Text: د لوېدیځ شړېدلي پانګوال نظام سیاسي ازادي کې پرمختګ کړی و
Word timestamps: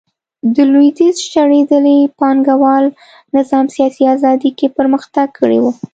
د 0.55 0.57
لوېدیځ 0.71 1.17
شړېدلي 1.31 1.97
پانګوال 2.19 2.85
نظام 3.35 3.65
سیاسي 3.75 4.03
ازادي 4.15 4.51
کې 4.57 4.67
پرمختګ 4.77 5.27
کړی 5.39 5.59
و 5.61 5.65